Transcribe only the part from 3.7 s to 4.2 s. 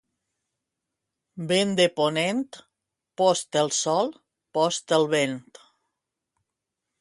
sol,